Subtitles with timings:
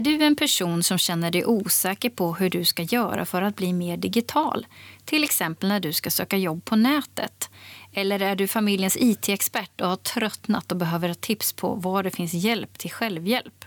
[0.00, 3.56] Är du en person som känner dig osäker på hur du ska göra för att
[3.56, 4.66] bli mer digital?
[5.04, 7.50] Till exempel när du ska söka jobb på nätet.
[7.92, 12.10] Eller är du familjens IT-expert och har tröttnat och behöver ha tips på var det
[12.10, 13.64] finns hjälp till självhjälp?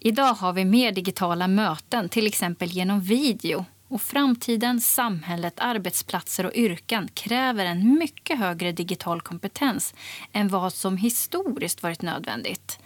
[0.00, 3.64] Idag har vi mer digitala möten, till exempel genom video.
[3.88, 9.94] Och framtiden, samhället, arbetsplatser och yrken kräver en mycket högre digital kompetens
[10.32, 12.78] än vad som historiskt varit nödvändigt.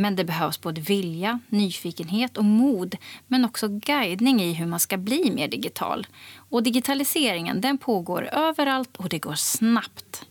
[0.00, 2.96] Men det behövs både vilja, nyfikenhet och mod
[3.26, 6.06] men också guidning i hur man ska bli mer digital.
[6.36, 10.26] Och digitaliseringen den pågår överallt och det går snabbt.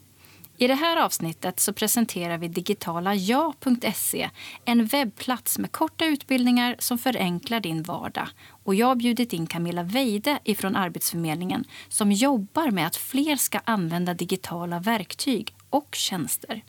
[0.58, 4.30] I det här avsnittet så presenterar vi digitalaja.se
[4.66, 8.28] en webbplats med korta utbildningar som förenklar din vardag.
[8.64, 13.60] Och jag har bjudit in Camilla Weide från Arbetsförmedlingen som jobbar med att fler ska
[13.66, 16.64] använda digitala verktyg och tjänster.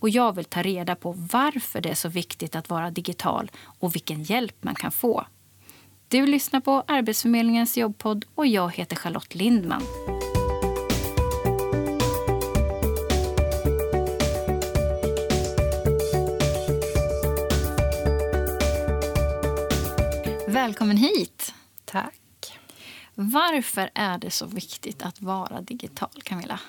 [0.00, 3.94] Och jag vill ta reda på varför det är så viktigt att vara digital och
[3.94, 5.26] vilken hjälp man kan få.
[6.08, 9.82] Du lyssnar på Arbetsförmedlingens jobbpodd och jag heter Charlotte Lindman.
[20.48, 21.54] Välkommen hit.
[21.84, 22.58] Tack.
[23.14, 26.60] Varför är det så viktigt att vara digital, Camilla?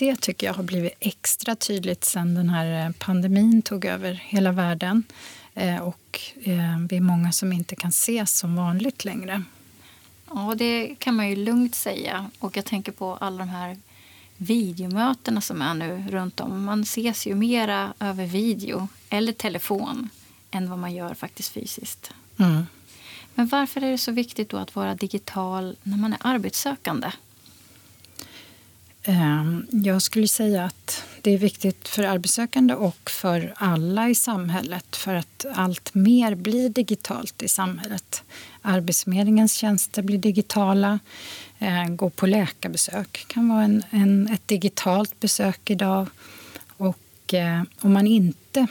[0.00, 4.52] Det tycker jag har blivit extra tydligt sen den här eh, pandemin tog över hela
[4.52, 5.02] världen.
[5.54, 9.42] Eh, och eh, vi är många som inte kan ses som vanligt längre.
[10.30, 12.30] Ja, det kan man ju lugnt säga.
[12.38, 13.76] Och jag tänker på alla de här
[14.36, 16.64] videomötena som är nu runt om.
[16.64, 20.08] Man ses ju mera över video eller telefon
[20.50, 22.10] än vad man gör faktiskt fysiskt.
[22.38, 22.66] Mm.
[23.34, 27.10] Men varför är det så viktigt då att vara digital när man är arbetssökande?
[29.04, 34.96] Ehm, jag skulle säga att det är viktigt för arbetssökande och för alla i samhället
[34.96, 38.22] för att allt mer blir digitalt i samhället.
[38.62, 40.98] Arbetsförmedlingens tjänster blir digitala.
[41.58, 46.08] Ehm, gå på läkarbesök kan vara en, en ett digitalt besök idag.
[46.76, 48.66] Och eh, om man inte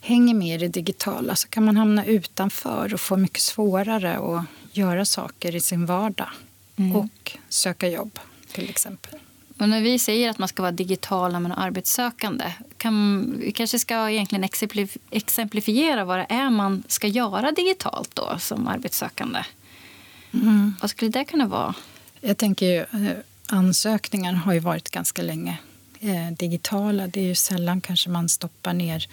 [0.00, 4.44] hänger med i det digitala så kan man hamna utanför och få mycket svårare att
[4.72, 6.28] göra saker i sin vardag
[6.76, 6.96] mm.
[6.96, 8.18] och söka jobb
[8.52, 9.18] till exempel.
[9.60, 13.52] Och när vi säger att man ska vara digital när man är arbetssökande kan, vi
[13.52, 14.48] kanske ska egentligen
[15.10, 19.44] exemplifiera vad det är man ska göra digitalt då som arbetssökande.
[20.32, 20.74] Mm.
[20.80, 21.74] Vad skulle det kunna vara?
[22.20, 23.16] Jag tänker ju, eh,
[23.46, 25.58] ansökningar har ju varit ganska länge
[26.00, 27.06] eh, digitala.
[27.06, 29.08] Det är ju sällan kanske man stoppar ner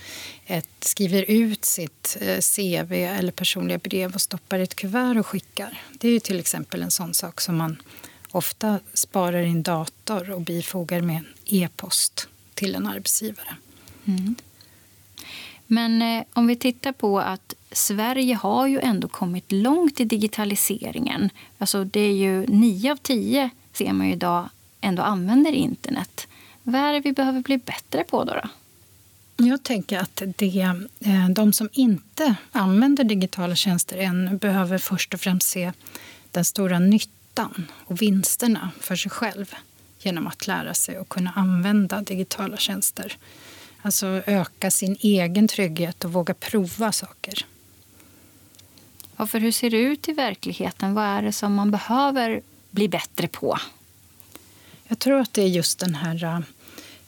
[0.46, 5.82] ett, skriver ut sitt eh, CV eller personliga brev och stoppar ett kuvert och skickar.
[5.92, 7.78] Det är ju till exempel en sån sak som man
[8.38, 13.56] ofta sparar i en dator och bifogar med en e-post till en arbetsgivare.
[14.06, 14.36] Mm.
[15.68, 21.30] Men eh, om vi tittar på att Sverige har ju ändå kommit långt i digitaliseringen.
[21.58, 24.50] Alltså det är ju nio av tio ser man ju idag
[24.82, 26.28] ändå använder internet.
[26.64, 28.34] Vad är det vi behöver bli bättre på då?
[28.34, 28.50] då?
[29.46, 30.60] Jag tänker att det,
[31.00, 35.72] eh, de som inte använder digitala tjänster än behöver först och främst se
[36.32, 37.17] den stora nyttan
[37.86, 39.56] och vinsterna för sig själv
[40.00, 43.18] genom att lära sig att kunna använda digitala tjänster.
[43.82, 47.46] Alltså öka sin egen trygghet och våga prova saker.
[49.18, 50.94] Ja, för hur ser det ut i verkligheten?
[50.94, 53.58] Vad är det som man behöver bli bättre på?
[54.88, 56.44] Jag tror att det är just den här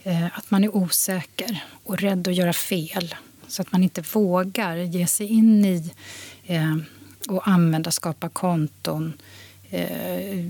[0.02, 3.14] Eh, att man är osäker och rädd att göra fel.
[3.46, 5.92] Så att man inte vågar ge sig in i
[6.46, 6.76] eh,
[7.28, 9.12] och använda, skapa konton,
[9.70, 10.44] eh,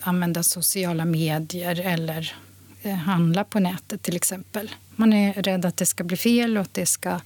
[0.00, 2.34] använda sociala medier eller
[2.82, 4.70] eh, handla på nätet till exempel.
[4.96, 7.20] Man är rädd att det ska bli fel och att det ska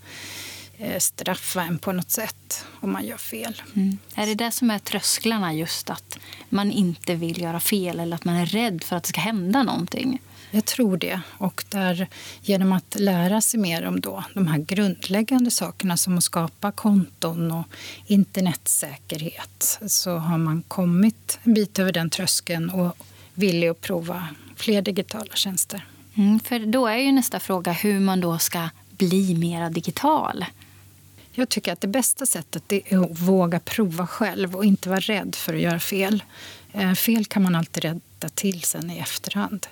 [0.78, 3.62] eh, straffa en på något sätt om man gör fel.
[3.76, 3.98] Mm.
[4.14, 8.24] Är det det som är trösklarna, just att man inte vill göra fel eller att
[8.24, 10.20] man är rädd för att det ska hända någonting?
[10.50, 11.20] Jag tror det.
[11.38, 12.08] Och där,
[12.42, 17.52] genom att lära sig mer om då, de här grundläggande sakerna som att skapa konton
[17.52, 17.64] och
[18.06, 22.96] internetsäkerhet så har man kommit en bit över den tröskeln och
[23.34, 25.86] villig att prova fler digitala tjänster.
[26.14, 30.44] Mm, för då är ju nästa fråga hur man då ska bli mer digital.
[31.32, 35.34] Jag tycker att det bästa sättet är att våga prova själv och inte vara rädd
[35.34, 36.22] för att göra fel.
[36.72, 39.66] Eh, fel kan man alltid rätta till sen i efterhand.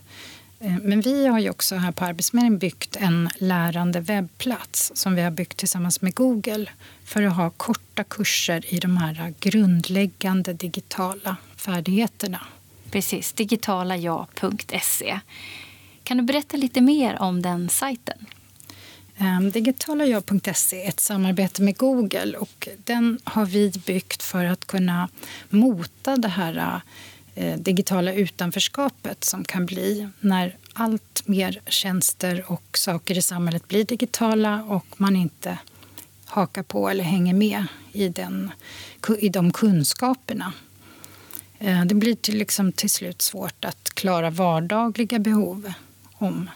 [0.60, 5.22] Eh, men vi har ju också här på Arbetsförmedlingen byggt en lärande webbplats som vi
[5.22, 6.66] har byggt tillsammans med Google
[7.04, 12.46] för att ha korta kurser i de här grundläggande digitala färdigheterna.
[12.90, 15.20] Precis, digitalaja.se.
[16.04, 18.26] Kan du berätta lite mer om den sajten?
[19.18, 25.08] Ehm, Digitalaja.se är ett samarbete med Google och den har vi byggt för att kunna
[25.48, 26.80] mota det här eh,
[27.38, 33.84] Eh, digitala utanförskapet som kan bli när allt mer tjänster och saker i samhället blir
[33.84, 35.58] digitala och man inte
[36.24, 38.50] hakar på eller hänger med i, den,
[39.18, 40.52] i de kunskaperna.
[41.58, 45.72] Eh, det blir till, liksom till slut svårt att klara vardagliga behov
[46.14, 46.50] om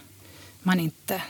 [0.62, 1.22] man inte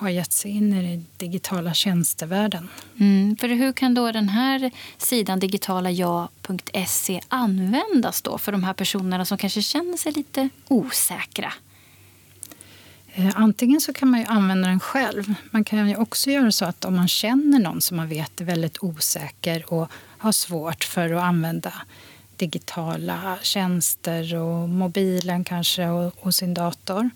[0.00, 2.68] har gett sig in i den digitala tjänstevärlden.
[3.00, 9.24] Mm, för hur kan då den här sidan digitalaja.se användas då för de här personerna
[9.24, 11.52] som kanske känner sig lite osäkra?
[13.12, 15.34] Eh, antingen så kan man ju använda den själv.
[15.50, 18.44] Man kan ju också göra så att om man känner någon som man vet är
[18.44, 21.72] väldigt osäker och har svårt för att använda
[22.36, 27.10] digitala tjänster och mobilen kanske och, och sin dator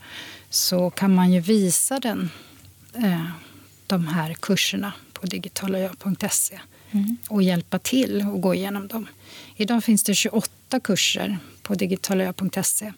[0.50, 2.30] så kan man ju visa den
[2.94, 3.26] eh,
[3.86, 6.60] de här kurserna på digitalaja.se
[6.90, 7.16] mm.
[7.28, 9.06] och hjälpa till att gå igenom dem.
[9.56, 12.92] Idag finns det 28 kurser på digitalaja.se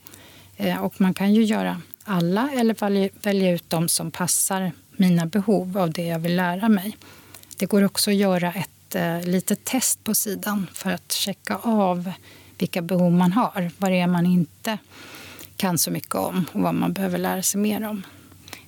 [0.57, 5.79] eh, och man kan ju göra alla eller välja ut de som passar mina behov
[5.79, 6.97] av det jag vill lära mig.
[7.57, 12.13] Det går också att göra ett eh, litet test på sidan för att checka av
[12.59, 13.71] vilka behov man har.
[13.79, 14.79] Vad det är man inte
[15.57, 18.03] kan så mycket om och vad man behöver lära sig mer om.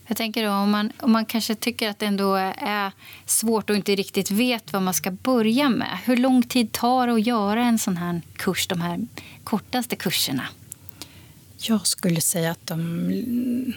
[0.08, 2.93] Jag tänker då, om man, om man kanske tycker att det ändå är
[3.26, 5.99] svårt och inte riktigt vet vad man ska börja med.
[6.05, 9.00] Hur lång tid tar det att göra en sån här kurs, de här
[9.44, 10.46] kortaste kurserna?
[11.56, 13.75] Jag skulle säga att de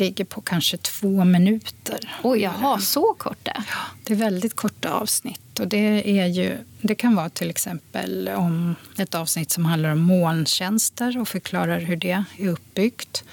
[0.00, 2.14] ligger på kanske två minuter.
[2.22, 3.52] Oj, jaha, så korta?
[3.54, 5.60] Ja, det är väldigt korta avsnitt.
[5.60, 10.00] Och det, är ju, det kan vara till exempel om ett avsnitt som handlar om
[10.00, 13.24] molntjänster och förklarar hur det är uppbyggt.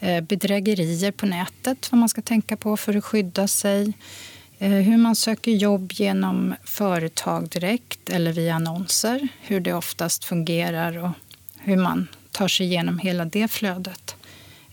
[0.00, 3.92] Eh, bedrägerier på nätet, vad man ska tänka på för att skydda sig.
[4.58, 9.28] Eh, hur man söker jobb genom företag direkt eller via annonser.
[9.40, 11.10] Hur det oftast fungerar och
[11.58, 14.15] hur man tar sig igenom hela det flödet.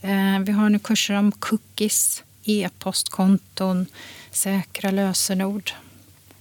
[0.04, 3.86] Eh, vi har nu kurser om cookies, e-postkonton,
[4.32, 5.72] säkra lösenord.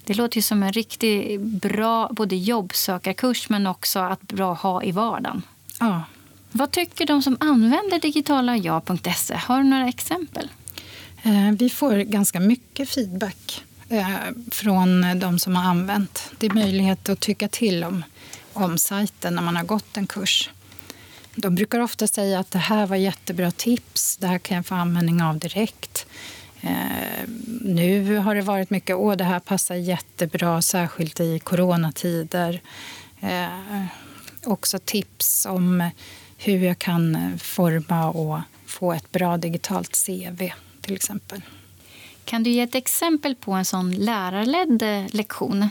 [0.05, 4.93] Det låter ju som en riktigt bra både jobbsökarkurs men också att bra ha i
[4.93, 5.43] vardagen.
[5.81, 6.05] Ja.
[6.53, 9.35] Vad tycker de som använder digitalaja.se?
[9.35, 10.49] Har du några exempel?
[11.23, 14.07] Eh, vi får ganska mycket feedback eh,
[14.51, 16.31] från de som har använt.
[16.39, 18.05] Det är möjlighet att tycka till om,
[18.53, 20.51] om sajten när man har gått en kurs.
[21.35, 24.75] De brukar ofta säga att det här var jättebra tips, det här kan jag få
[24.75, 26.07] användning av direkt.
[26.61, 27.29] Eh,
[27.61, 32.61] nu har det varit mycket, åh det här passar jättebra, särskilt i coronatider.
[33.21, 33.85] Eh,
[34.45, 35.91] också tips om
[36.37, 41.43] hur jag kan forma och få ett bra digitalt CV till exempel.
[42.25, 44.83] Kan du ge ett exempel på en sån lärarledd
[45.15, 45.69] lektion?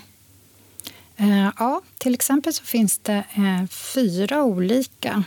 [1.21, 5.23] Eh, ja, till exempel så finns det eh, fyra olika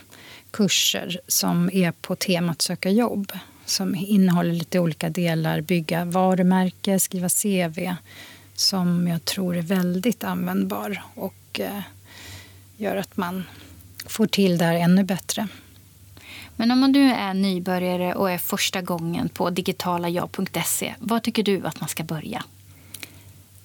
[0.51, 3.31] kurser som är på temat söka jobb
[3.65, 5.61] som innehåller lite olika delar.
[5.61, 7.95] Bygga varumärke, skriva CV
[8.55, 11.81] som jag tror är väldigt användbar och eh,
[12.77, 13.43] gör att man
[14.05, 15.47] får till det här ännu bättre.
[16.55, 21.65] Men om man nu är nybörjare och är första gången på digitalaja.se, var tycker du
[21.65, 22.43] att man ska börja?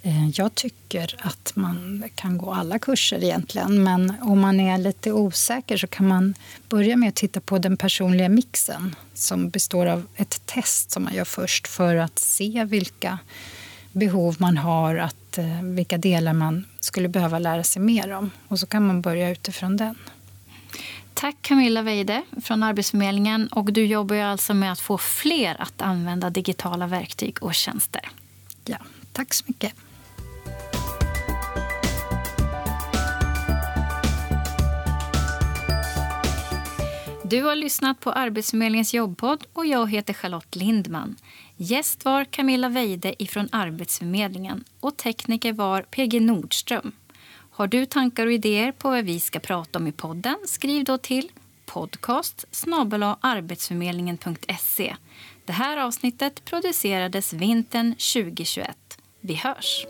[0.02, 3.82] Eh, jag tycker att man kan gå alla kurser egentligen.
[3.82, 6.34] Men om man är lite osäker så kan man
[6.68, 11.14] börja med att titta på den personliga mixen som består av ett test som man
[11.14, 13.18] gör först för att se vilka
[13.92, 18.30] behov man har, att, eh, vilka delar man skulle behöva lära sig mer om.
[18.48, 19.94] Och så kan man börja utifrån den.
[21.14, 23.46] Tack Camilla Weide från Arbetsförmedlingen.
[23.46, 28.10] Och du jobbar ju alltså med att få fler att använda digitala verktyg och tjänster.
[28.64, 28.76] Ja,
[29.12, 29.74] tack så mycket.
[37.30, 41.16] Du har lyssnat på Arbetsförmedlingens jobbpodd och jag heter Charlotte Lindman.
[41.56, 46.92] Gäst var Camilla Weide från Arbetsförmedlingen och tekniker var PG Nordström.
[47.50, 50.36] Har du tankar och idéer på vad vi ska prata om i podden?
[50.44, 51.32] Skriv då till
[51.66, 52.44] podcast
[53.20, 54.96] arbetsförmedlingen.se.
[55.44, 58.76] Det här avsnittet producerades vintern 2021.
[59.20, 59.86] Vi hörs!